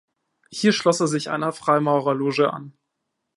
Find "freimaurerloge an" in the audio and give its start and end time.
1.51-2.73